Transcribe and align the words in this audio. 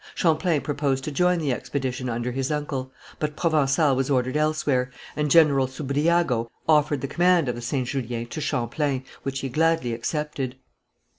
Champlain 0.15 0.61
proposed 0.61 1.03
to 1.03 1.11
join 1.11 1.37
the 1.37 1.53
expedition 1.53 2.09
under 2.09 2.31
his 2.31 2.51
uncle, 2.51 2.91
but 3.19 3.35
Provençal 3.37 3.95
was 3.95 4.09
ordered 4.09 4.35
elsewhere, 4.35 4.89
and 5.15 5.29
General 5.29 5.67
Soubriago 5.67 6.49
offered 6.67 7.01
the 7.01 7.07
command 7.07 7.47
of 7.47 7.53
the 7.53 7.61
Saint 7.61 7.87
Julien 7.89 8.25
to 8.29 8.41
Champlain, 8.41 9.03
which 9.21 9.41
he 9.41 9.49
gladly 9.49 9.93
accepted. 9.93 10.55